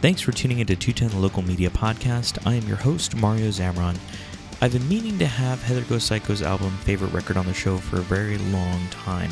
Thanks 0.00 0.22
for 0.22 0.32
tuning 0.32 0.60
into 0.60 0.76
210 0.76 1.20
Local 1.20 1.42
Media 1.42 1.68
Podcast. 1.68 2.38
I 2.46 2.54
am 2.54 2.66
your 2.66 2.78
host, 2.78 3.14
Mario 3.16 3.48
Zamron. 3.48 3.98
I've 4.62 4.72
been 4.72 4.88
meaning 4.88 5.18
to 5.18 5.26
have 5.26 5.62
Heather 5.62 5.82
Go 5.82 5.98
Psycho's 5.98 6.40
album 6.40 6.70
Favorite 6.78 7.12
Record 7.12 7.36
on 7.36 7.44
the 7.44 7.52
show 7.52 7.76
for 7.76 7.98
a 7.98 8.04
very 8.04 8.38
long 8.38 8.88
time. 8.88 9.30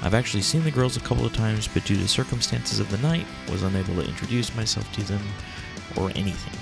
I've 0.00 0.14
actually 0.14 0.40
seen 0.40 0.64
the 0.64 0.70
girls 0.70 0.96
a 0.96 1.00
couple 1.00 1.26
of 1.26 1.34
times, 1.34 1.68
but 1.68 1.84
due 1.84 1.96
to 1.96 2.08
circumstances 2.08 2.80
of 2.80 2.90
the 2.90 2.96
night, 3.06 3.26
was 3.50 3.62
unable 3.62 3.96
to 3.96 4.08
introduce 4.08 4.56
myself 4.56 4.90
to 4.94 5.02
them 5.02 5.20
or 5.98 6.08
anything. 6.14 6.58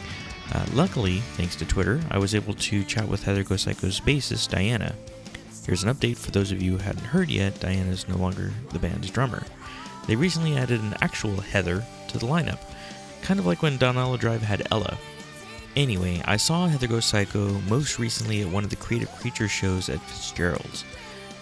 Uh, 0.53 0.67
luckily, 0.73 1.21
thanks 1.37 1.55
to 1.55 1.65
Twitter, 1.65 2.01
I 2.11 2.19
was 2.19 2.35
able 2.35 2.55
to 2.55 2.83
chat 2.83 3.07
with 3.07 3.23
Heather 3.23 3.45
Go 3.45 3.55
Psycho's 3.55 4.01
bassist, 4.01 4.49
Diana. 4.49 4.97
Here's 5.65 5.85
an 5.85 5.95
update 5.95 6.17
for 6.17 6.33
those 6.33 6.51
of 6.51 6.61
you 6.61 6.73
who 6.73 6.79
hadn't 6.79 7.05
heard 7.05 7.31
yet 7.31 7.61
Diana 7.61 7.93
is 7.93 8.09
no 8.09 8.17
longer 8.17 8.53
the 8.73 8.81
band's 8.81 9.11
drummer. 9.11 9.45
They 10.09 10.17
recently 10.17 10.57
added 10.57 10.81
an 10.81 10.97
actual 11.01 11.41
Heather 11.41 11.85
to 12.09 12.19
the 12.19 12.27
lineup 12.27 12.59
kind 13.25 13.41
of 13.41 13.47
like 13.47 13.63
when 13.63 13.79
Donella 13.79 14.19
Drive 14.19 14.43
had 14.43 14.69
Ella. 14.71 14.99
Anyway, 15.75 16.23
I 16.27 16.37
saw 16.37 16.67
Heather 16.67 16.87
Go 16.87 17.01
Psycho 17.01 17.49
most 17.69 17.99
recently 17.99 18.43
at 18.43 18.49
one 18.49 18.65
of 18.65 18.71
the 18.71 18.77
Creative 18.77 19.11
Creatures 19.17 19.51
shows 19.51 19.89
at 19.89 19.99
Fitzgerald's. 20.03 20.85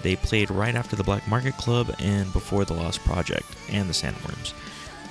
They 0.03 0.17
played 0.17 0.51
right 0.51 0.75
after 0.75 0.97
the 0.97 1.05
Black 1.05 1.27
Market 1.29 1.57
Club 1.57 1.95
and 1.99 2.33
before 2.33 2.65
the 2.65 2.73
Lost 2.73 3.01
Project 3.01 3.47
and 3.69 3.89
the 3.89 3.93
Sandworms. 3.93 4.55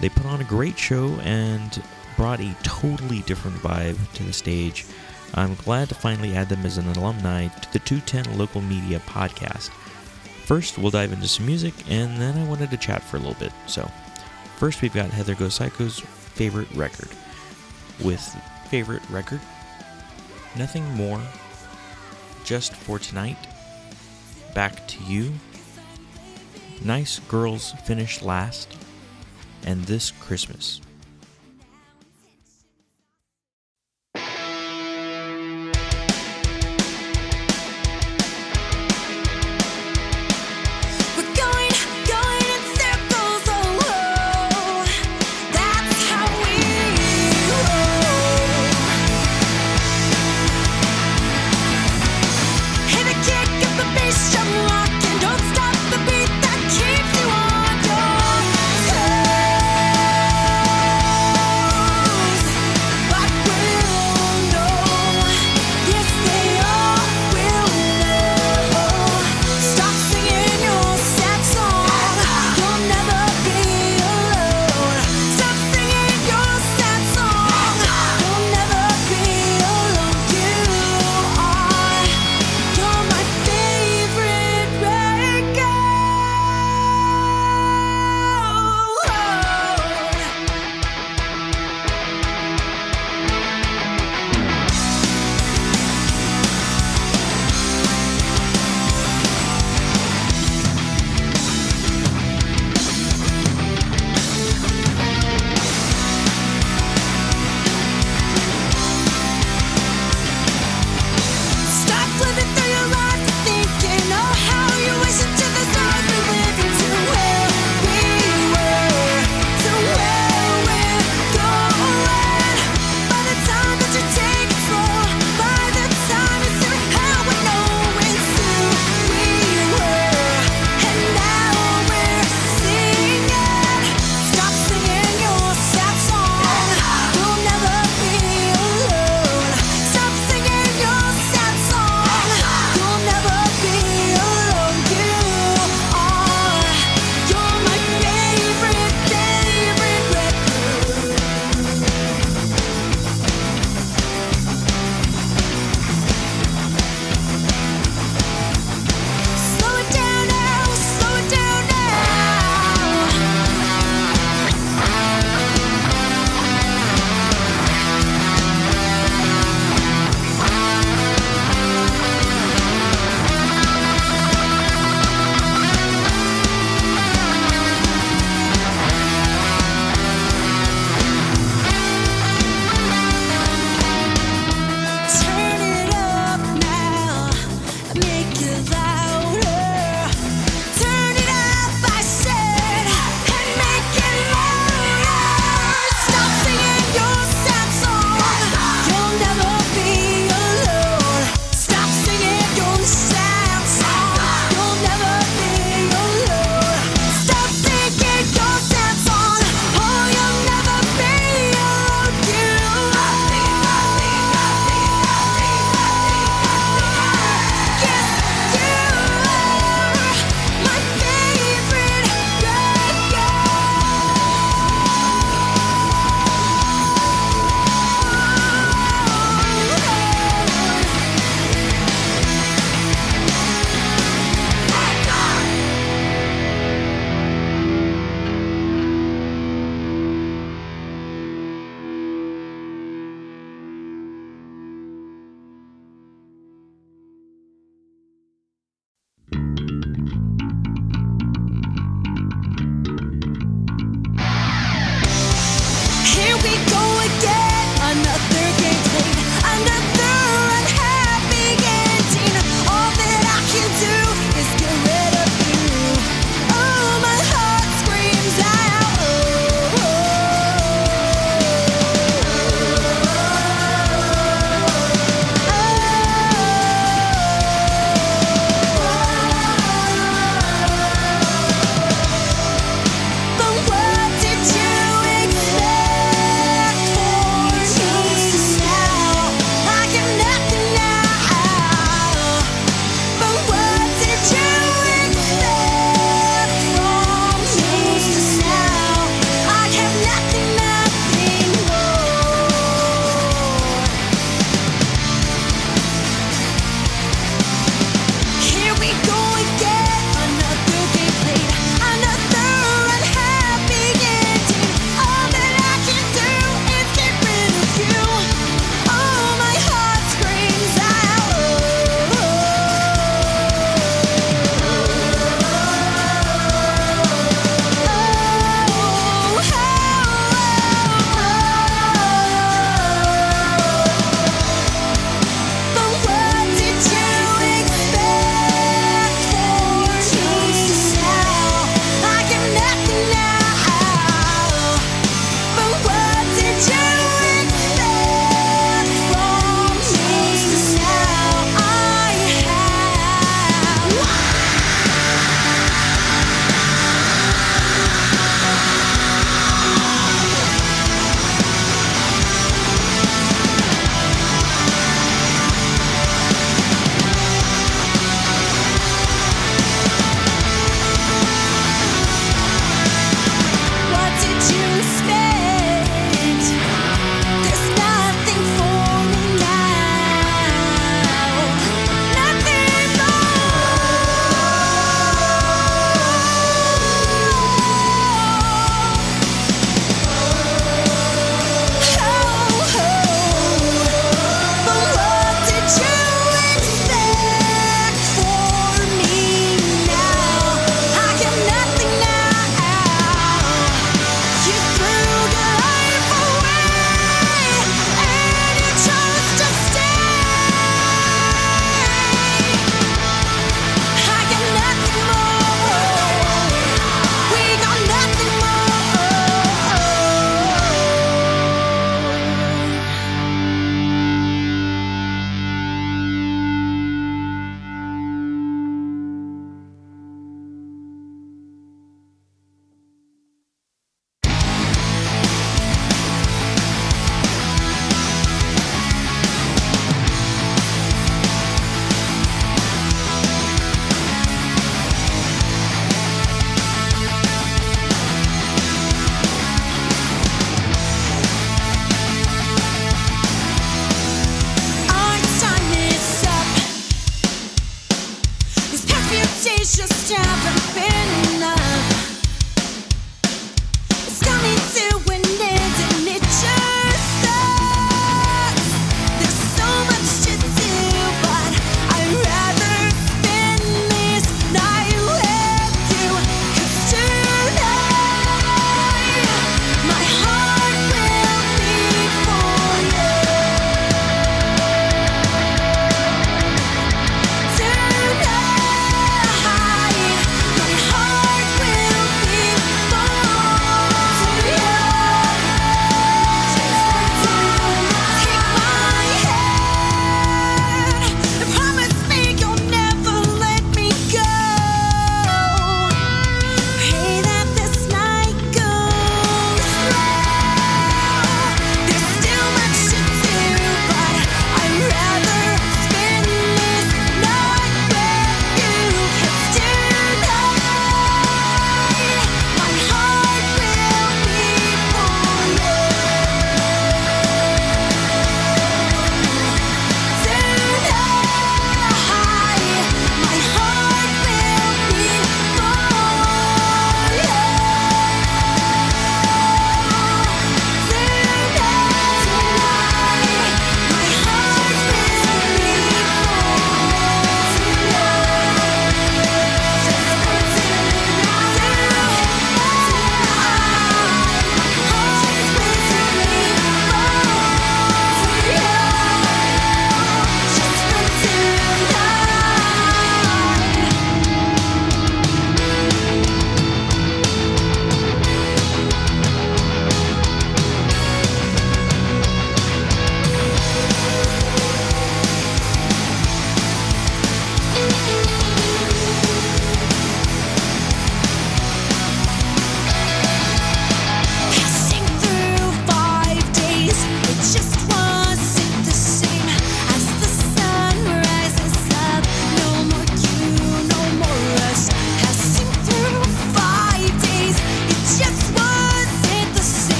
They 0.00 0.08
put 0.08 0.26
on 0.26 0.40
a 0.40 0.44
great 0.44 0.78
show 0.78 1.08
and 1.22 1.82
brought 2.16 2.40
a 2.40 2.56
totally 2.62 3.20
different 3.22 3.56
vibe 3.58 3.98
to 4.14 4.22
the 4.22 4.32
stage. 4.32 4.86
I'm 5.34 5.56
glad 5.56 5.88
to 5.90 5.94
finally 5.94 6.34
add 6.34 6.48
them 6.48 6.64
as 6.64 6.78
an 6.78 6.88
alumni 6.88 7.48
to 7.48 7.72
the 7.72 7.78
210 7.80 8.38
Local 8.38 8.60
Media 8.62 9.00
podcast. 9.00 9.70
First, 10.44 10.78
we'll 10.78 10.90
dive 10.90 11.12
into 11.12 11.28
some 11.28 11.46
music, 11.46 11.74
and 11.88 12.20
then 12.20 12.36
I 12.36 12.48
wanted 12.48 12.70
to 12.70 12.76
chat 12.76 13.02
for 13.02 13.16
a 13.16 13.20
little 13.20 13.38
bit. 13.38 13.52
So, 13.66 13.88
first, 14.56 14.82
we've 14.82 14.94
got 14.94 15.10
Heather 15.10 15.34
Go 15.34 15.48
Psycho's 15.48 16.02
favorite 16.40 16.74
record. 16.74 17.10
With 18.02 18.22
favorite 18.70 19.02
record, 19.10 19.42
nothing 20.56 20.82
more. 20.94 21.20
Just 22.44 22.74
for 22.74 22.98
tonight. 22.98 23.36
Back 24.54 24.88
to 24.88 25.04
you. 25.04 25.34
Nice 26.82 27.18
girls 27.28 27.72
finish 27.84 28.22
last. 28.22 28.74
And 29.66 29.84
this 29.84 30.12
Christmas. 30.12 30.80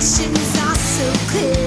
Actions 0.00 0.58
are 0.62 0.74
so 0.76 1.12
clear. 1.28 1.59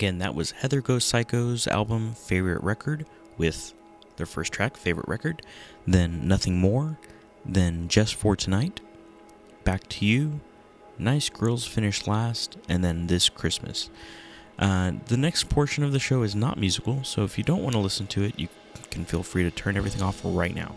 Again, 0.00 0.16
that 0.20 0.34
was 0.34 0.52
Heather 0.52 0.80
Goes 0.80 1.04
Psycho's 1.04 1.66
album 1.66 2.14
Favorite 2.14 2.62
Record 2.62 3.04
with 3.36 3.74
their 4.16 4.24
first 4.24 4.50
track, 4.50 4.78
Favorite 4.78 5.06
Record, 5.06 5.42
then 5.86 6.26
Nothing 6.26 6.58
More, 6.58 6.98
then 7.44 7.86
Just 7.86 8.14
for 8.14 8.34
Tonight, 8.34 8.80
Back 9.62 9.86
to 9.90 10.06
You, 10.06 10.40
Nice 10.98 11.28
Girls 11.28 11.66
Finish 11.66 12.06
Last, 12.06 12.56
and 12.66 12.82
then 12.82 13.08
This 13.08 13.28
Christmas. 13.28 13.90
Uh, 14.58 14.92
the 15.08 15.18
next 15.18 15.50
portion 15.50 15.84
of 15.84 15.92
the 15.92 15.98
show 15.98 16.22
is 16.22 16.34
not 16.34 16.56
musical, 16.56 17.04
so 17.04 17.24
if 17.24 17.36
you 17.36 17.44
don't 17.44 17.62
want 17.62 17.74
to 17.74 17.78
listen 17.78 18.06
to 18.06 18.22
it, 18.22 18.40
you 18.40 18.48
can 18.90 19.04
feel 19.04 19.22
free 19.22 19.42
to 19.42 19.50
turn 19.50 19.76
everything 19.76 20.00
off 20.00 20.22
right 20.24 20.54
now. 20.54 20.74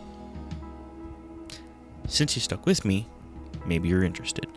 Since 2.10 2.36
you 2.36 2.42
stuck 2.42 2.66
with 2.66 2.84
me, 2.84 3.08
maybe 3.66 3.88
you're 3.88 4.04
interested. 4.04 4.48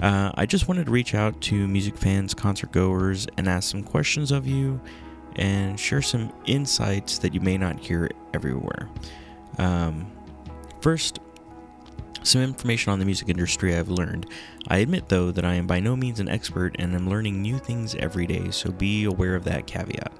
Uh, 0.00 0.30
I 0.34 0.46
just 0.46 0.68
wanted 0.68 0.86
to 0.86 0.90
reach 0.90 1.14
out 1.14 1.40
to 1.42 1.66
music 1.68 1.96
fans, 1.96 2.34
concert 2.34 2.72
goers, 2.72 3.26
and 3.36 3.48
ask 3.48 3.70
some 3.70 3.82
questions 3.82 4.30
of 4.30 4.46
you 4.46 4.80
and 5.36 5.78
share 5.78 6.02
some 6.02 6.32
insights 6.46 7.18
that 7.18 7.34
you 7.34 7.40
may 7.40 7.56
not 7.56 7.78
hear 7.78 8.10
everywhere. 8.34 8.88
Um, 9.58 10.10
first, 10.80 11.20
some 12.22 12.42
information 12.42 12.92
on 12.92 12.98
the 12.98 13.04
music 13.04 13.28
industry 13.28 13.76
I've 13.76 13.88
learned. 13.88 14.26
I 14.68 14.78
admit, 14.78 15.08
though, 15.08 15.30
that 15.30 15.44
I 15.44 15.54
am 15.54 15.66
by 15.66 15.80
no 15.80 15.94
means 15.94 16.20
an 16.20 16.28
expert 16.28 16.76
and 16.78 16.94
am 16.94 17.08
learning 17.08 17.40
new 17.40 17.58
things 17.58 17.94
every 17.94 18.26
day, 18.26 18.50
so 18.50 18.72
be 18.72 19.04
aware 19.04 19.34
of 19.34 19.44
that 19.44 19.66
caveat. 19.66 20.12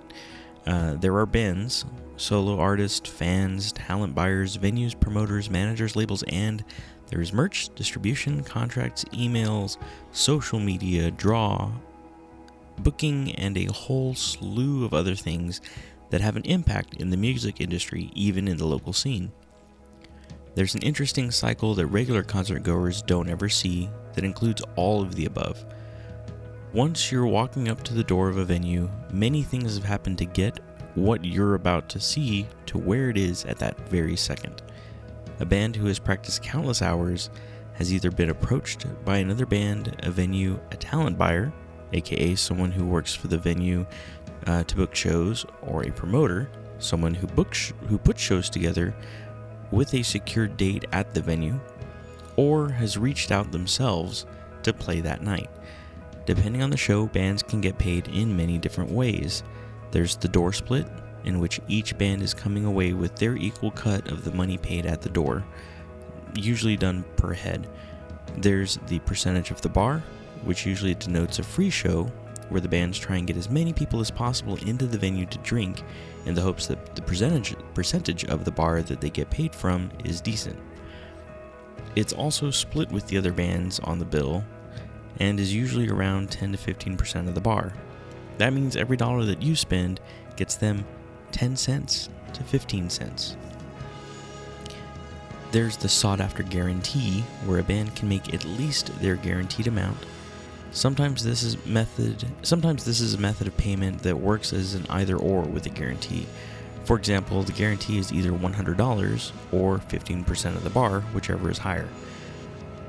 Uh, 0.66 0.94
there 0.94 1.16
are 1.16 1.26
bands, 1.26 1.84
solo 2.16 2.58
artists, 2.58 3.08
fans, 3.08 3.72
talent 3.72 4.14
buyers, 4.14 4.56
venues, 4.56 4.98
promoters, 4.98 5.50
managers, 5.50 5.96
labels, 5.96 6.22
and 6.28 6.64
there's 7.08 7.32
merch, 7.32 7.68
distribution, 7.74 8.42
contracts, 8.42 9.04
emails, 9.06 9.76
social 10.12 10.58
media, 10.58 11.10
draw, 11.10 11.70
booking, 12.78 13.32
and 13.36 13.56
a 13.56 13.66
whole 13.66 14.14
slew 14.14 14.84
of 14.84 14.92
other 14.92 15.14
things 15.14 15.60
that 16.10 16.20
have 16.20 16.36
an 16.36 16.44
impact 16.44 16.94
in 16.94 17.10
the 17.10 17.16
music 17.16 17.60
industry, 17.60 18.10
even 18.14 18.48
in 18.48 18.56
the 18.56 18.66
local 18.66 18.92
scene. 18.92 19.30
There's 20.54 20.74
an 20.74 20.82
interesting 20.82 21.30
cycle 21.30 21.74
that 21.74 21.86
regular 21.86 22.22
concert 22.22 22.62
goers 22.62 23.02
don't 23.02 23.28
ever 23.28 23.48
see 23.48 23.90
that 24.14 24.24
includes 24.24 24.62
all 24.74 25.02
of 25.02 25.14
the 25.14 25.26
above. 25.26 25.64
Once 26.72 27.12
you're 27.12 27.26
walking 27.26 27.68
up 27.68 27.82
to 27.84 27.94
the 27.94 28.04
door 28.04 28.28
of 28.28 28.38
a 28.38 28.44
venue, 28.44 28.90
many 29.12 29.42
things 29.42 29.74
have 29.76 29.84
happened 29.84 30.18
to 30.18 30.24
get 30.24 30.60
what 30.94 31.24
you're 31.24 31.54
about 31.54 31.88
to 31.90 32.00
see 32.00 32.46
to 32.64 32.78
where 32.78 33.10
it 33.10 33.18
is 33.18 33.44
at 33.44 33.58
that 33.58 33.78
very 33.88 34.16
second. 34.16 34.62
A 35.38 35.46
band 35.46 35.76
who 35.76 35.86
has 35.86 35.98
practiced 35.98 36.42
countless 36.42 36.82
hours 36.82 37.30
has 37.74 37.92
either 37.92 38.10
been 38.10 38.30
approached 38.30 38.86
by 39.04 39.18
another 39.18 39.44
band, 39.44 39.94
a 40.02 40.10
venue, 40.10 40.58
a 40.70 40.76
talent 40.76 41.18
buyer, 41.18 41.52
aka 41.92 42.34
someone 42.34 42.70
who 42.70 42.86
works 42.86 43.14
for 43.14 43.28
the 43.28 43.38
venue 43.38 43.86
uh, 44.46 44.64
to 44.64 44.76
book 44.76 44.94
shows, 44.94 45.44
or 45.62 45.82
a 45.82 45.92
promoter, 45.92 46.50
someone 46.78 47.14
who 47.14 47.26
books 47.26 47.72
who 47.88 47.98
puts 47.98 48.20
shows 48.20 48.48
together 48.48 48.94
with 49.70 49.92
a 49.94 50.02
secured 50.02 50.56
date 50.56 50.84
at 50.92 51.12
the 51.12 51.20
venue, 51.20 51.60
or 52.36 52.68
has 52.70 52.96
reached 52.96 53.30
out 53.30 53.52
themselves 53.52 54.26
to 54.62 54.72
play 54.72 55.00
that 55.00 55.22
night. 55.22 55.50
Depending 56.24 56.62
on 56.62 56.70
the 56.70 56.76
show, 56.76 57.06
bands 57.06 57.42
can 57.42 57.60
get 57.60 57.78
paid 57.78 58.08
in 58.08 58.36
many 58.36 58.58
different 58.58 58.90
ways. 58.90 59.42
There's 59.90 60.16
the 60.16 60.28
door 60.28 60.52
split, 60.52 60.86
in 61.26 61.38
which 61.38 61.60
each 61.68 61.98
band 61.98 62.22
is 62.22 62.32
coming 62.32 62.64
away 62.64 62.92
with 62.92 63.16
their 63.16 63.36
equal 63.36 63.70
cut 63.70 64.10
of 64.10 64.24
the 64.24 64.32
money 64.32 64.56
paid 64.56 64.86
at 64.86 65.02
the 65.02 65.08
door, 65.08 65.44
usually 66.34 66.76
done 66.76 67.04
per 67.16 67.32
head. 67.32 67.68
There's 68.38 68.78
the 68.86 69.00
percentage 69.00 69.50
of 69.50 69.60
the 69.60 69.68
bar, 69.68 70.02
which 70.44 70.64
usually 70.64 70.94
denotes 70.94 71.38
a 71.38 71.42
free 71.42 71.70
show 71.70 72.10
where 72.48 72.60
the 72.60 72.68
bands 72.68 72.98
try 72.98 73.16
and 73.16 73.26
get 73.26 73.36
as 73.36 73.50
many 73.50 73.72
people 73.72 74.00
as 74.00 74.10
possible 74.10 74.56
into 74.58 74.86
the 74.86 74.98
venue 74.98 75.26
to 75.26 75.38
drink 75.38 75.82
in 76.26 76.34
the 76.34 76.40
hopes 76.40 76.66
that 76.68 76.94
the 76.94 77.02
percentage 77.02 77.56
percentage 77.74 78.24
of 78.26 78.44
the 78.44 78.50
bar 78.50 78.82
that 78.82 79.00
they 79.00 79.10
get 79.10 79.28
paid 79.30 79.54
from 79.54 79.90
is 80.04 80.20
decent. 80.20 80.58
It's 81.96 82.12
also 82.12 82.50
split 82.50 82.90
with 82.92 83.06
the 83.08 83.18
other 83.18 83.32
bands 83.32 83.80
on 83.80 83.98
the 83.98 84.04
bill 84.04 84.44
and 85.18 85.40
is 85.40 85.54
usually 85.54 85.88
around 85.88 86.30
10 86.30 86.52
to 86.52 86.58
15% 86.58 87.26
of 87.26 87.34
the 87.34 87.40
bar. 87.40 87.72
That 88.38 88.52
means 88.52 88.76
every 88.76 88.96
dollar 88.96 89.24
that 89.24 89.42
you 89.42 89.56
spend 89.56 90.00
gets 90.36 90.56
them 90.56 90.84
10 91.36 91.54
cents 91.54 92.08
to 92.32 92.42
15 92.42 92.88
cents. 92.88 93.36
There's 95.52 95.76
the 95.76 95.86
sought 95.86 96.18
after 96.18 96.42
guarantee, 96.42 97.24
where 97.44 97.58
a 97.58 97.62
band 97.62 97.94
can 97.94 98.08
make 98.08 98.32
at 98.32 98.46
least 98.46 98.98
their 99.00 99.16
guaranteed 99.16 99.66
amount. 99.66 99.98
Sometimes 100.70 101.22
this 101.22 101.42
is 101.42 101.62
method 101.66 102.24
sometimes 102.40 102.86
this 102.86 103.00
is 103.00 103.12
a 103.12 103.18
method 103.18 103.48
of 103.48 103.56
payment 103.58 103.98
that 103.98 104.16
works 104.16 104.54
as 104.54 104.72
an 104.72 104.86
either 104.88 105.18
or 105.18 105.42
with 105.42 105.66
a 105.66 105.68
guarantee. 105.68 106.26
For 106.86 106.96
example, 106.96 107.42
the 107.42 107.52
guarantee 107.52 107.98
is 107.98 108.14
either 108.14 108.30
$100 108.30 109.32
or 109.52 109.78
15% 109.78 110.56
of 110.56 110.64
the 110.64 110.70
bar, 110.70 111.00
whichever 111.12 111.50
is 111.50 111.58
higher. 111.58 111.88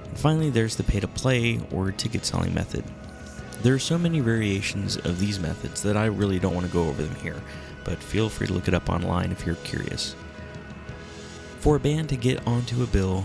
And 0.05 0.17
finally, 0.17 0.51
there's 0.51 0.77
the 0.77 0.83
pay 0.83 1.01
to 1.01 1.07
play 1.09 1.59
or 1.69 1.91
ticket 1.91 2.23
selling 2.23 2.53
method. 2.53 2.85
There 3.61 3.73
are 3.73 3.79
so 3.79 3.97
many 3.97 4.21
variations 4.21 4.95
of 4.95 5.19
these 5.19 5.37
methods 5.37 5.83
that 5.83 5.97
I 5.97 6.05
really 6.05 6.39
don't 6.39 6.53
want 6.53 6.65
to 6.65 6.71
go 6.71 6.87
over 6.87 7.03
them 7.03 7.15
here, 7.15 7.41
but 7.87 8.03
feel 8.03 8.27
free 8.27 8.45
to 8.45 8.53
look 8.53 8.67
it 8.67 8.73
up 8.73 8.89
online 8.89 9.31
if 9.31 9.45
you're 9.45 9.55
curious. 9.55 10.13
For 11.59 11.77
a 11.77 11.79
band 11.79 12.09
to 12.09 12.17
get 12.17 12.45
onto 12.45 12.83
a 12.83 12.87
bill, 12.87 13.23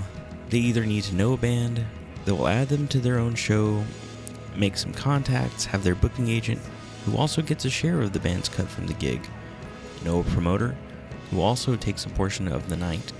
they 0.51 0.59
either 0.59 0.87
need 0.87 1.03
to 1.05 1.17
know 1.17 1.33
a 1.33 1.37
band 1.37 1.85
that 2.25 2.35
will 2.37 2.47
add 2.47 2.69
them 2.69 2.87
to 2.89 3.01
their 3.01 3.19
own 3.19 3.35
show, 3.35 3.85
make 4.57 4.77
some 4.77 4.93
contacts, 4.93 5.65
have 5.65 5.83
their 5.83 5.97
booking 5.97 6.29
agent, 6.29 6.61
who 7.05 7.17
also 7.17 7.43
gets 7.43 7.65
a 7.65 7.71
share 7.71 8.01
of 8.01 8.13
the 8.13 8.21
band's 8.21 8.49
cut 8.49 8.69
from 8.69 8.87
the 8.87 8.95
gig, 8.95 9.27
know 10.05 10.21
a 10.21 10.25
promoter, 10.25 10.77
who 11.33 11.41
also 11.41 11.75
takes 11.75 12.07
a 12.07 12.11
portion 12.11 12.47
of 12.47 12.69
the 12.69 12.77
night, 12.77 13.13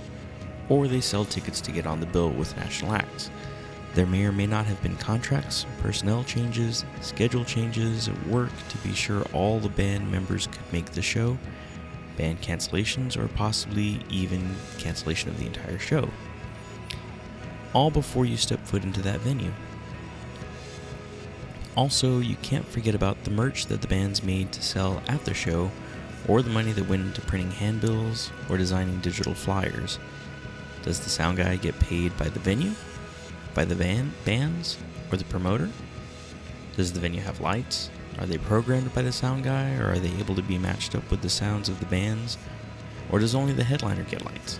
or 0.69 0.87
they 0.87 1.01
sell 1.01 1.25
tickets 1.25 1.59
to 1.59 1.73
get 1.73 1.85
on 1.85 1.99
the 1.99 2.05
bill 2.05 2.29
with 2.29 2.55
national 2.55 2.93
acts. 2.93 3.29
There 3.93 4.07
may 4.07 4.25
or 4.25 4.31
may 4.31 4.47
not 4.47 4.65
have 4.65 4.81
been 4.81 4.95
contracts, 4.95 5.67
personnel 5.81 6.23
changes, 6.23 6.83
schedule 7.01 7.45
changes, 7.45 8.09
work 8.27 8.49
to 8.69 8.77
be 8.79 8.93
sure 8.93 9.23
all 9.33 9.59
the 9.59 9.69
band 9.69 10.11
members 10.11 10.47
could 10.47 10.73
make 10.73 10.87
the 10.87 11.01
show, 11.03 11.37
band 12.17 12.41
cancellations, 12.41 13.15
or 13.15 13.27
possibly 13.27 13.99
even 14.09 14.55
cancellation 14.79 15.29
of 15.29 15.37
the 15.37 15.45
entire 15.45 15.77
show. 15.77 16.09
All 17.73 17.91
before 17.91 18.25
you 18.25 18.35
step 18.35 18.65
foot 18.65 18.83
into 18.83 19.01
that 19.03 19.19
venue. 19.19 19.53
Also, 21.75 22.19
you 22.19 22.35
can't 22.37 22.67
forget 22.67 22.95
about 22.95 23.23
the 23.23 23.31
merch 23.31 23.67
that 23.67 23.81
the 23.81 23.87
band's 23.87 24.23
made 24.23 24.51
to 24.53 24.61
sell 24.61 25.03
at 25.07 25.23
the 25.25 25.33
show, 25.35 25.69
or 26.27 26.41
the 26.41 26.49
money 26.49 26.71
that 26.71 26.87
went 26.87 27.05
into 27.05 27.21
printing 27.21 27.51
handbills 27.51 28.31
or 28.49 28.57
designing 28.57 28.99
digital 29.01 29.33
flyers. 29.33 29.99
Does 30.81 30.99
the 30.99 31.09
sound 31.09 31.37
guy 31.37 31.57
get 31.57 31.77
paid 31.79 32.15
by 32.17 32.29
the 32.29 32.39
venue, 32.39 32.73
by 33.53 33.65
the 33.65 33.75
van, 33.75 34.13
bands, 34.25 34.77
or 35.11 35.17
the 35.17 35.23
promoter? 35.25 35.69
Does 36.75 36.91
the 36.91 36.99
venue 36.99 37.21
have 37.21 37.39
lights? 37.39 37.89
Are 38.19 38.25
they 38.25 38.37
programmed 38.37 38.93
by 38.93 39.01
the 39.01 39.11
sound 39.11 39.43
guy, 39.43 39.75
or 39.77 39.91
are 39.91 39.99
they 39.99 40.13
able 40.19 40.35
to 40.35 40.41
be 40.41 40.57
matched 40.57 40.95
up 40.95 41.09
with 41.09 41.21
the 41.21 41.29
sounds 41.29 41.69
of 41.69 41.79
the 41.79 41.85
bands? 41.85 42.37
Or 43.11 43.19
does 43.19 43.35
only 43.35 43.53
the 43.53 43.63
headliner 43.63 44.03
get 44.03 44.25
lights? 44.25 44.57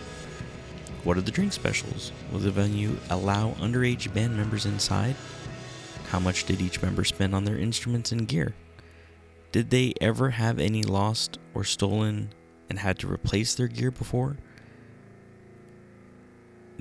What 1.04 1.18
are 1.18 1.22
the 1.22 1.32
drink 1.32 1.54
specials? 1.54 2.12
Will 2.32 2.40
the 2.40 2.52
venue 2.52 2.98
allow 3.10 3.52
underage 3.54 4.14
band 4.14 4.38
members 4.38 4.66
inside? 4.66 5.16
How 6.10 6.20
much 6.20 6.46
did 6.46 6.62
each 6.62 6.82
member 6.82 7.04
spend 7.04 7.36
on 7.36 7.44
their 7.44 7.58
instruments 7.58 8.12
and 8.12 8.28
gear? 8.28 8.54
Did 9.52 9.70
they 9.70 9.94
ever 10.00 10.30
have 10.30 10.60
any 10.60 10.84
lost 10.84 11.40
or 11.54 11.64
stolen 11.64 12.34
and 12.70 12.80
had 12.80 12.98
to 13.00 13.12
replace 13.12 13.54
their 13.54 13.68
gear 13.68 13.92
before? 13.92 14.38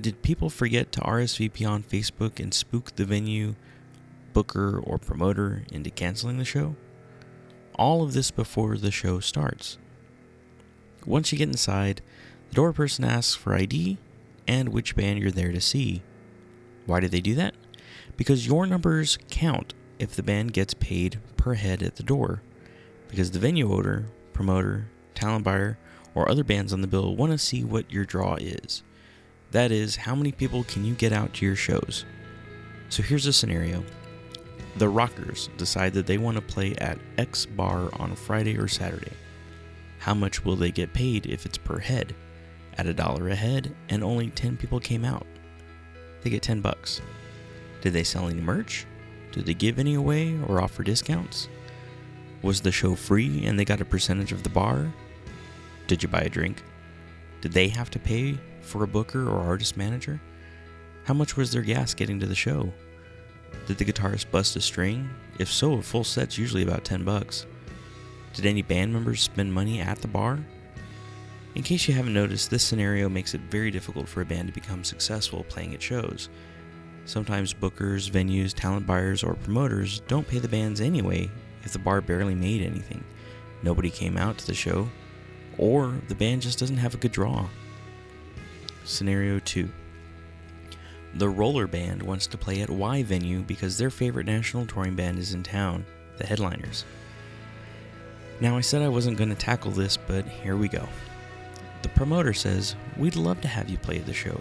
Did 0.03 0.21
people 0.21 0.51
forget 0.51 0.91
to 0.93 1.01
RSVP 1.01 1.65
on 1.65 1.85
Facebook 1.85 2.41
and 2.41 2.53
spook 2.53 2.97
the 2.97 3.05
venue, 3.05 3.55
booker, 4.33 4.81
or 4.83 4.99
promoter 4.99 5.63
into 5.71 5.91
canceling 5.91 6.39
the 6.39 6.45
show? 6.45 6.75
All 7.77 8.03
of 8.03 8.13
this 8.13 8.33
before 8.33 8.77
the 8.77 8.91
show 8.91 9.21
starts. 9.21 9.79
Once 11.07 11.31
you 11.31 11.39
get 11.39 11.49
inside, 11.49 12.03
the 12.49 12.57
door 12.57 12.73
person 12.73 13.05
asks 13.05 13.37
for 13.37 13.55
ID 13.55 13.97
and 14.49 14.71
which 14.71 14.97
band 14.97 15.21
you're 15.21 15.31
there 15.31 15.53
to 15.53 15.61
see. 15.61 16.03
Why 16.85 16.99
do 16.99 17.07
they 17.07 17.21
do 17.21 17.37
that? 17.37 17.55
Because 18.17 18.45
your 18.45 18.67
numbers 18.67 19.19
count 19.31 19.73
if 20.01 20.17
the 20.17 20.25
band 20.25 20.53
gets 20.53 20.75
paid 20.75 21.21
per 21.37 21.55
head 21.55 21.81
at 21.81 21.95
the 21.95 22.03
door. 22.03 22.43
Because 23.07 23.31
the 23.31 23.39
venue 23.39 23.73
owner, 23.73 24.07
promoter, 24.33 24.89
talent 25.15 25.45
buyer, 25.45 25.79
or 26.13 26.29
other 26.29 26.43
bands 26.43 26.73
on 26.73 26.81
the 26.81 26.89
bill 26.89 27.15
want 27.15 27.31
to 27.31 27.39
see 27.39 27.63
what 27.63 27.93
your 27.93 28.05
draw 28.05 28.35
is. 28.35 28.83
That 29.53 29.71
is, 29.71 29.97
how 29.97 30.15
many 30.15 30.33
people 30.33 30.65
can 30.65 30.83
you 30.83 30.95
get 30.95 31.13
out 31.13 31.35
to 31.35 31.47
your 31.47 31.57
shows? 31.57 32.07
So 32.89 33.03
here's 33.03 33.27
a 33.27 33.35
scenario. 33.35 33.85
The 34.77 34.89
Rockers 34.89 35.51
decide 35.59 35.93
that 35.93 36.07
they 36.07 36.17
want 36.17 36.37
to 36.37 36.43
play 36.43 36.75
at 36.77 36.99
X 37.19 37.45
bar 37.45 37.91
on 38.01 38.17
Friday 38.17 38.57
or 38.57 38.67
Saturday. 38.67 39.13
How 39.99 40.15
much 40.15 40.43
will 40.43 40.57
they 40.57 40.71
get 40.71 40.95
paid 40.95 41.27
if 41.27 41.45
it's 41.45 41.59
per 41.59 41.79
head? 41.79 42.15
At 42.79 42.87
a 42.87 42.95
dollar 42.95 43.29
a 43.29 43.35
head 43.35 43.77
and 43.91 44.03
only 44.03 44.31
10 44.31 44.57
people 44.57 44.81
came 44.81 45.05
out. 45.05 45.27
They 46.23 46.31
get 46.31 46.43
10 46.43 46.63
bucks. 46.63 47.03
Did 47.83 47.93
they 47.93 48.05
sell 48.05 48.29
any 48.29 48.41
merch? 48.41 48.87
Did 49.33 49.45
they 49.45 49.55
give 49.55 49.79
any 49.79 49.95
away 49.95 50.35
or 50.49 50.63
offer 50.63 50.83
discounts? 50.83 51.51
Was 52.41 52.63
the 52.63 52.73
show 52.73 52.95
free 52.95 53.45
and 53.45 53.59
they 53.59 53.67
got 53.67 53.83
a 53.83 53.85
percentage 53.85 54.33
of 54.33 54.45
the 54.45 54.49
bar? 54.49 54.91
Did 55.89 56.03
you 56.03 56.09
buy 56.09 56.23
a 56.23 56.31
drink? 56.31 56.63
Did 57.43 57.53
they 57.53 57.69
have 57.69 57.91
to 57.91 57.99
pay 57.99 58.39
for 58.63 58.83
a 58.83 58.89
booker 58.89 59.29
or 59.29 59.39
artist 59.39 59.77
manager? 59.77 60.19
How 61.05 61.13
much 61.13 61.37
was 61.37 61.53
their 61.53 61.61
gas 61.61 61.93
getting 61.93 62.19
to 62.21 62.27
the 62.27 62.35
show? 62.35 62.73
Did 63.67 63.77
the 63.77 63.85
guitarist 63.85 64.31
bust 64.31 64.57
a 64.57 64.61
string? 64.63 65.11
If 65.39 65.53
so, 65.53 65.75
a 65.75 65.83
full 65.83 66.05
set's 66.05 66.39
usually 66.39 66.63
about 66.63 66.85
10 66.85 67.05
bucks. 67.05 67.45
Did 68.33 68.47
any 68.47 68.63
band 68.63 68.95
members 68.95 69.21
spend 69.21 69.53
money 69.53 69.81
at 69.81 69.99
the 69.99 70.09
bar? 70.09 70.39
In 71.55 71.63
case 71.63 71.87
you 71.87 71.93
haven't 71.93 72.15
noticed, 72.15 72.49
this 72.49 72.65
scenario 72.65 73.11
makes 73.11 73.35
it 73.35 73.43
very 73.43 73.71
difficult 73.71 74.09
for 74.09 74.23
a 74.23 74.25
band 74.25 74.49
to 74.49 74.55
become 74.55 74.85
successful 74.85 75.45
playing 75.45 75.75
at 75.75 75.83
shows. 75.83 76.31
Sometimes 77.05 77.53
bookers, 77.53 78.11
venues, 78.11 78.55
talent 78.55 78.87
buyers, 78.87 79.23
or 79.23 79.35
promoters 79.35 80.01
don't 80.09 80.27
pay 80.27 80.39
the 80.39 80.49
bands 80.49 80.81
anyway 80.81 81.29
if 81.65 81.73
the 81.73 81.79
bar 81.79 82.01
barely 82.01 82.35
made 82.35 82.63
anything, 82.63 83.05
nobody 83.63 83.91
came 83.91 84.17
out 84.17 84.39
to 84.39 84.47
the 84.47 84.55
show, 84.55 84.89
or 85.59 85.95
the 86.09 86.15
band 86.15 86.43
just 86.43 86.59
doesn't 86.59 86.77
have 86.77 86.95
a 86.95 86.99
good 86.99 87.13
draw. 87.13 87.47
Scenario 88.85 89.39
2 89.39 89.69
The 91.15 91.29
roller 91.29 91.67
band 91.67 92.03
wants 92.03 92.27
to 92.29 92.39
play 92.39 92.63
at 92.63 92.71
Y 92.71 93.03
venue 93.03 93.41
because 93.43 93.79
their 93.79 93.91
favorite 93.91 94.27
national 94.27 94.67
touring 94.67 94.95
band 94.95 95.19
is 95.19 95.35
in 95.35 95.43
town, 95.43 95.85
the 96.19 96.27
headliners. 96.27 96.85
Now, 98.41 98.57
I 98.57 98.61
said 98.61 98.83
I 98.83 98.89
wasn't 98.89 99.19
going 99.19 99.31
to 99.31 99.37
tackle 99.37 99.71
this, 99.71 99.97
but 99.97 100.27
here 100.27 100.57
we 100.57 100.69
go. 100.69 100.89
The 101.83 101.89
promoter 101.91 102.33
says, 102.33 102.75
We'd 102.97 103.17
love 103.17 103.41
to 103.43 103.49
have 103.49 103.69
you 103.69 103.79
play 103.79 103.99
the 103.99 104.13
show. 104.13 104.41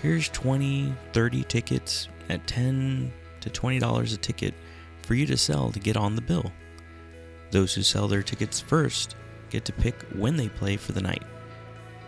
Here's 0.00 0.28
20, 0.30 0.94
30 1.12 1.44
tickets 1.44 2.08
at 2.28 2.46
10 2.46 3.12
to 3.40 3.50
$20 3.50 4.14
a 4.14 4.16
ticket 4.16 4.54
for 5.02 5.14
you 5.14 5.26
to 5.26 5.36
sell 5.36 5.70
to 5.70 5.78
get 5.78 5.96
on 5.96 6.16
the 6.16 6.22
bill. 6.22 6.52
Those 7.50 7.74
who 7.74 7.82
sell 7.82 8.08
their 8.08 8.22
tickets 8.22 8.60
first 8.60 9.16
get 9.56 9.64
to 9.64 9.72
pick 9.72 10.02
when 10.14 10.36
they 10.36 10.50
play 10.50 10.76
for 10.76 10.92
the 10.92 11.00
night. 11.00 11.22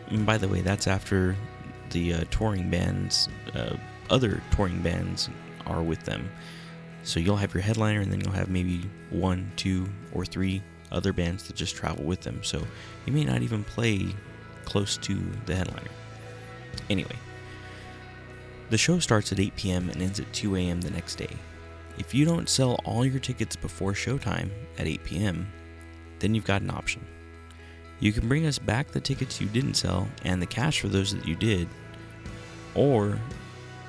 And 0.08 0.26
by 0.26 0.36
the 0.36 0.46
way, 0.46 0.60
that's 0.60 0.86
after 0.86 1.34
the 1.90 2.12
uh, 2.12 2.24
touring 2.30 2.68
bands, 2.68 3.30
uh, 3.54 3.74
other 4.10 4.42
touring 4.50 4.82
bands 4.82 5.30
are 5.66 5.82
with 5.82 6.04
them. 6.04 6.30
So 7.04 7.20
you'll 7.20 7.36
have 7.36 7.54
your 7.54 7.62
headliner, 7.62 8.00
and 8.00 8.12
then 8.12 8.20
you'll 8.20 8.34
have 8.34 8.50
maybe 8.50 8.82
one, 9.08 9.50
two, 9.56 9.88
or 10.12 10.26
three 10.26 10.62
other 10.92 11.14
bands 11.14 11.44
that 11.44 11.56
just 11.56 11.74
travel 11.74 12.04
with 12.04 12.20
them. 12.20 12.44
So 12.44 12.62
you 13.06 13.14
may 13.14 13.24
not 13.24 13.40
even 13.40 13.64
play 13.64 14.08
close 14.66 14.98
to 14.98 15.18
the 15.46 15.56
headliner. 15.56 15.90
Anyway, 16.90 17.16
the 18.68 18.76
show 18.76 18.98
starts 18.98 19.32
at 19.32 19.40
8 19.40 19.56
p.m. 19.56 19.88
and 19.88 20.02
ends 20.02 20.20
at 20.20 20.30
2 20.34 20.54
a.m. 20.56 20.82
the 20.82 20.90
next 20.90 21.14
day. 21.14 21.34
If 21.96 22.14
you 22.14 22.26
don't 22.26 22.48
sell 22.48 22.78
all 22.84 23.06
your 23.06 23.20
tickets 23.20 23.56
before 23.56 23.92
showtime 23.92 24.50
at 24.76 24.86
8 24.86 25.02
p.m., 25.04 25.50
then 26.18 26.34
you've 26.34 26.44
got 26.44 26.60
an 26.60 26.70
option. 26.70 27.06
You 28.00 28.12
can 28.12 28.28
bring 28.28 28.46
us 28.46 28.58
back 28.58 28.88
the 28.88 29.00
tickets 29.00 29.40
you 29.40 29.48
didn't 29.48 29.74
sell 29.74 30.08
and 30.24 30.40
the 30.40 30.46
cash 30.46 30.80
for 30.80 30.88
those 30.88 31.14
that 31.14 31.26
you 31.26 31.34
did, 31.34 31.68
or, 32.74 33.18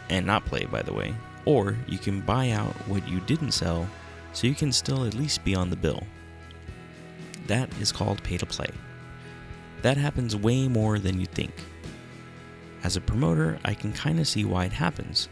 and 0.09 0.25
not 0.25 0.45
play 0.45 0.65
by 0.65 0.81
the 0.81 0.93
way, 0.93 1.13
or 1.45 1.77
you 1.87 1.97
can 1.97 2.21
buy 2.21 2.51
out 2.51 2.73
what 2.87 3.07
you 3.07 3.19
didn't 3.21 3.51
sell 3.51 3.87
so 4.33 4.47
you 4.47 4.55
can 4.55 4.71
still 4.71 5.05
at 5.05 5.13
least 5.13 5.43
be 5.43 5.55
on 5.55 5.69
the 5.69 5.75
bill. 5.75 6.03
That 7.47 7.69
is 7.79 7.91
called 7.91 8.23
pay 8.23 8.37
to 8.37 8.45
play. 8.45 8.69
That 9.81 9.97
happens 9.97 10.35
way 10.35 10.67
more 10.67 10.99
than 10.99 11.19
you 11.19 11.25
think. 11.25 11.53
As 12.83 12.95
a 12.95 13.01
promoter, 13.01 13.59
I 13.65 13.73
can 13.73 13.93
kind 13.93 14.19
of 14.19 14.27
see 14.27 14.45
why 14.45 14.65
it 14.65 14.73
happens. 14.73 15.29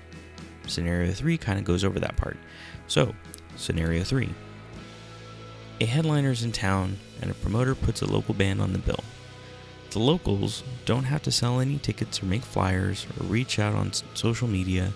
Scenario 0.67 1.11
3 1.13 1.37
kind 1.37 1.57
of 1.57 1.65
goes 1.65 1.83
over 1.83 1.99
that 1.99 2.17
part. 2.17 2.37
So, 2.87 3.13
scenario 3.55 4.03
3 4.03 4.29
a 5.79 5.85
headliner's 5.85 6.43
in 6.43 6.51
town 6.51 6.97
and 7.21 7.29
a 7.29 7.35
promoter 7.35 7.75
puts 7.75 8.01
a 8.01 8.11
local 8.11 8.33
band 8.33 8.61
on 8.61 8.73
the 8.73 8.79
bill. 8.79 9.03
The 9.91 9.99
locals 9.99 10.63
don't 10.85 11.05
have 11.05 11.23
to 11.23 11.31
sell 11.31 11.59
any 11.59 11.77
tickets 11.77 12.21
or 12.21 12.25
make 12.25 12.43
flyers 12.43 13.05
or 13.19 13.25
reach 13.25 13.59
out 13.59 13.73
on 13.73 13.91
social 14.13 14.47
media. 14.47 14.93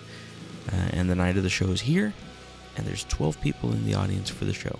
Uh, 0.72 0.76
and 0.92 1.10
the 1.10 1.14
night 1.14 1.36
of 1.36 1.42
the 1.42 1.50
show 1.50 1.66
is 1.66 1.80
here, 1.80 2.14
and 2.76 2.86
there's 2.86 3.04
12 3.04 3.40
people 3.40 3.72
in 3.72 3.84
the 3.84 3.94
audience 3.94 4.30
for 4.30 4.44
the 4.44 4.52
show. 4.52 4.78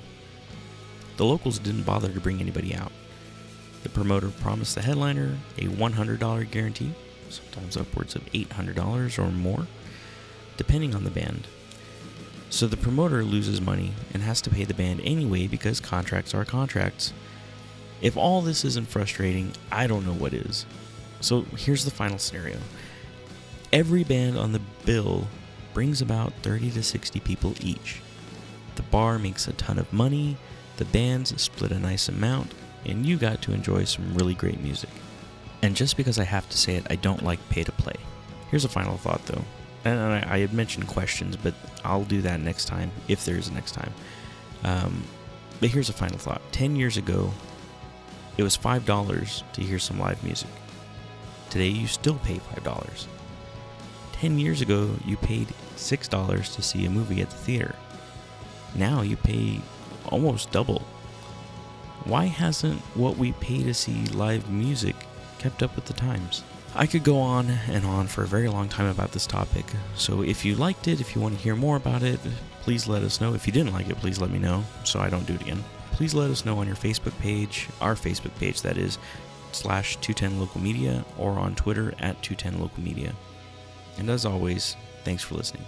The 1.16 1.24
locals 1.24 1.58
didn't 1.58 1.82
bother 1.82 2.12
to 2.12 2.20
bring 2.20 2.40
anybody 2.40 2.74
out. 2.74 2.92
The 3.82 3.88
promoter 3.88 4.28
promised 4.28 4.76
the 4.76 4.82
headliner 4.82 5.36
a 5.58 5.62
$100 5.62 6.50
guarantee, 6.50 6.92
sometimes 7.30 7.76
upwards 7.76 8.14
of 8.14 8.24
$800 8.26 9.18
or 9.18 9.30
more, 9.30 9.66
depending 10.56 10.94
on 10.94 11.04
the 11.04 11.10
band. 11.10 11.48
So 12.52 12.66
the 12.66 12.76
promoter 12.76 13.24
loses 13.24 13.62
money 13.62 13.92
and 14.12 14.22
has 14.22 14.42
to 14.42 14.50
pay 14.50 14.64
the 14.64 14.74
band 14.74 15.00
anyway 15.02 15.46
because 15.46 15.80
contracts 15.80 16.34
are 16.34 16.44
contracts. 16.44 17.14
If 18.02 18.14
all 18.14 18.42
this 18.42 18.62
isn't 18.66 18.88
frustrating, 18.88 19.54
I 19.72 19.86
don't 19.86 20.04
know 20.04 20.12
what 20.12 20.34
is. 20.34 20.66
So 21.22 21.46
here's 21.56 21.86
the 21.86 21.90
final 21.90 22.18
scenario 22.18 22.58
every 23.72 24.04
band 24.04 24.36
on 24.36 24.52
the 24.52 24.60
bill 24.84 25.28
brings 25.72 26.02
about 26.02 26.34
30 26.42 26.72
to 26.72 26.82
60 26.82 27.20
people 27.20 27.54
each. 27.58 28.02
The 28.74 28.82
bar 28.82 29.18
makes 29.18 29.48
a 29.48 29.54
ton 29.54 29.78
of 29.78 29.90
money, 29.90 30.36
the 30.76 30.84
bands 30.84 31.40
split 31.40 31.72
a 31.72 31.78
nice 31.78 32.10
amount, 32.10 32.52
and 32.84 33.06
you 33.06 33.16
got 33.16 33.40
to 33.42 33.54
enjoy 33.54 33.84
some 33.84 34.12
really 34.12 34.34
great 34.34 34.60
music. 34.60 34.90
And 35.62 35.74
just 35.74 35.96
because 35.96 36.18
I 36.18 36.24
have 36.24 36.50
to 36.50 36.58
say 36.58 36.76
it, 36.76 36.86
I 36.90 36.96
don't 36.96 37.24
like 37.24 37.48
pay 37.48 37.64
to 37.64 37.72
play. 37.72 37.96
Here's 38.50 38.66
a 38.66 38.68
final 38.68 38.98
thought 38.98 39.24
though. 39.24 39.44
And 39.84 39.98
I, 39.98 40.26
I 40.28 40.38
had 40.38 40.52
mentioned 40.52 40.86
questions, 40.86 41.36
but 41.36 41.54
I'll 41.84 42.04
do 42.04 42.22
that 42.22 42.40
next 42.40 42.66
time, 42.66 42.90
if 43.08 43.24
there 43.24 43.36
is 43.36 43.48
a 43.48 43.52
next 43.52 43.72
time. 43.72 43.92
Um, 44.64 45.04
but 45.60 45.70
here's 45.70 45.88
a 45.88 45.92
final 45.92 46.18
thought. 46.18 46.40
10 46.52 46.76
years 46.76 46.96
ago, 46.96 47.32
it 48.36 48.42
was 48.42 48.56
$5 48.56 49.52
to 49.52 49.62
hear 49.62 49.78
some 49.78 49.98
live 49.98 50.22
music. 50.24 50.50
Today, 51.50 51.68
you 51.68 51.86
still 51.86 52.16
pay 52.16 52.36
$5. 52.36 53.06
10 54.12 54.38
years 54.38 54.60
ago, 54.60 54.90
you 55.04 55.16
paid 55.16 55.48
$6 55.76 56.54
to 56.54 56.62
see 56.62 56.86
a 56.86 56.90
movie 56.90 57.20
at 57.20 57.30
the 57.30 57.36
theater. 57.36 57.74
Now 58.74 59.02
you 59.02 59.16
pay 59.16 59.60
almost 60.08 60.50
double. 60.50 60.82
Why 62.04 62.26
hasn't 62.26 62.80
what 62.96 63.16
we 63.16 63.32
pay 63.32 63.62
to 63.64 63.74
see 63.74 64.06
live 64.06 64.50
music 64.50 64.96
kept 65.38 65.62
up 65.62 65.74
with 65.76 65.84
the 65.86 65.92
times? 65.92 66.42
I 66.74 66.86
could 66.86 67.04
go 67.04 67.18
on 67.18 67.50
and 67.50 67.84
on 67.84 68.06
for 68.06 68.22
a 68.22 68.26
very 68.26 68.48
long 68.48 68.68
time 68.68 68.86
about 68.86 69.12
this 69.12 69.26
topic, 69.26 69.66
so 69.94 70.22
if 70.22 70.42
you 70.42 70.54
liked 70.54 70.88
it, 70.88 71.02
if 71.02 71.14
you 71.14 71.20
want 71.20 71.36
to 71.36 71.42
hear 71.42 71.54
more 71.54 71.76
about 71.76 72.02
it, 72.02 72.18
please 72.62 72.88
let 72.88 73.02
us 73.02 73.20
know. 73.20 73.34
If 73.34 73.46
you 73.46 73.52
didn't 73.52 73.74
like 73.74 73.90
it, 73.90 73.98
please 73.98 74.18
let 74.18 74.30
me 74.30 74.38
know 74.38 74.64
so 74.82 74.98
I 74.98 75.10
don't 75.10 75.26
do 75.26 75.34
it 75.34 75.42
again. 75.42 75.62
Please 75.92 76.14
let 76.14 76.30
us 76.30 76.46
know 76.46 76.58
on 76.58 76.66
your 76.66 76.76
Facebook 76.76 77.16
page, 77.18 77.68
our 77.82 77.94
Facebook 77.94 78.34
page 78.38 78.62
that 78.62 78.78
is, 78.78 78.96
slash 79.52 79.96
210 79.96 80.40
local 80.40 80.62
media, 80.62 81.04
or 81.18 81.32
on 81.32 81.54
Twitter 81.54 81.92
at 81.98 82.22
210 82.22 82.58
local 82.58 82.82
media. 82.82 83.12
And 83.98 84.08
as 84.08 84.24
always, 84.24 84.74
thanks 85.04 85.22
for 85.22 85.34
listening. 85.34 85.66